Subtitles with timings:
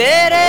[0.00, 0.44] तेरे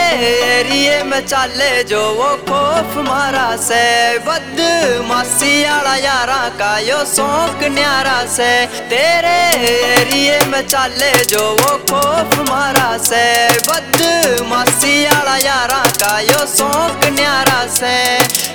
[0.50, 3.84] एरिए मचाले जो वो खौफ मारा से।
[4.28, 4.60] बद
[5.08, 8.50] मासी आला यारा का यो शौक न्यारा से।
[8.88, 9.36] तेरे
[9.72, 13.26] एरिए मचाले जो वो खौफ मारा से।
[13.68, 14.00] बद
[14.48, 17.96] मासी आला यारा का यो शौक न्यारा से।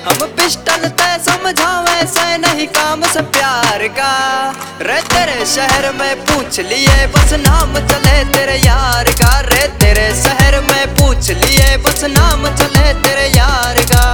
[0.07, 4.13] हम पिस्टल ते समझावे से नहीं काम से प्यार का।
[4.79, 10.59] रे तेरे शहर में पूछ लिए, बस नाम चले तेरे यार का। रे तेरे शहर
[10.61, 14.05] में पूछ लिए, बस नाम चले तेरे यार का।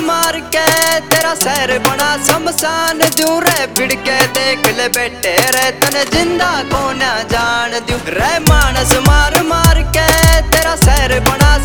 [0.00, 6.80] मार शहर बना शमशान दू रे भिड़ के देख ले बेटे रे, तने ज़िंदा को
[6.92, 9.69] ना जान दू रे मानस मार मार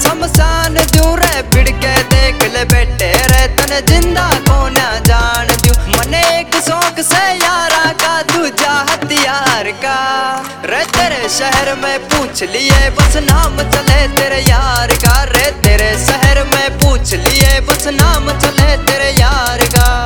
[0.03, 1.21] शमशान दूर
[1.53, 5.73] पिड़ के देख ले बेटे रे तने ज़िंदा को न जान दू?
[5.97, 9.97] मने एक शौक से यारा का, दूजा हथियार का।
[10.65, 16.43] रे तेरे शहर में पूछ लिए, बस नाम चले तेरे यार का। रे तेरे शहर
[16.43, 20.04] में पूछ लिए, बस नाम चले तेरे यार का।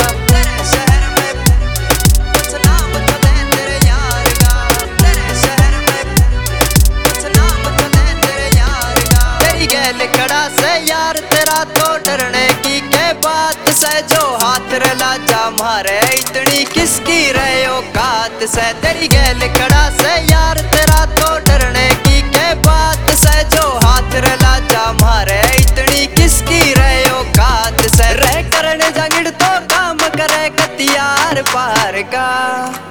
[10.60, 13.70] से यार, तेरा तो डरने की के बात?
[13.70, 18.44] से जो हाथ रला, जा मारे, इतनी किसकी रे औकात?
[18.44, 23.12] से तेरी गैल खड़ा, से यार, तेरा तो डरने की के बात?
[23.16, 27.82] से जो हाथ रला, जा मारे, इतनी किसकी रे औकात?
[27.96, 32.30] से रह करने जांगिड़ तो काम करे कतियार पार का।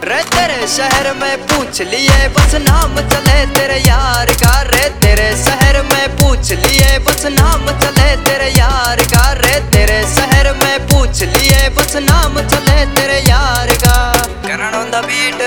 [0.05, 3.81] रे तेरे शहर में पूछ लिए, बस नाम चले तेरे
[8.09, 13.69] चले तेरे यार का, रे तेरे शहर में पूछ लिए बस नाम चले तेरे यार
[13.85, 13.97] का।
[14.47, 15.43] करण ऑन बीट